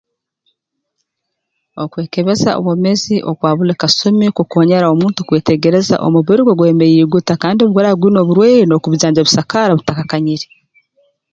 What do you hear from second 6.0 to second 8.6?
omubiri gwe gwemeriire guta kandi obu guraaba gwine oburwaire